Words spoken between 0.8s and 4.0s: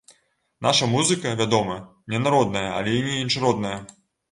музыка, вядома, не народная, але і не іншародная.